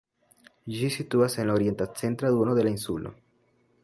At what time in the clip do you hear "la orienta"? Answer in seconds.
1.49-1.87